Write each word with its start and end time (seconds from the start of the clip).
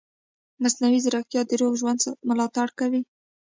مصنوعي 0.63 0.99
ځیرکتیا 1.05 1.41
د 1.45 1.51
روغ 1.61 1.73
ژوند 1.81 1.99
ملاتړ 2.29 2.67
کوي. 2.79 3.01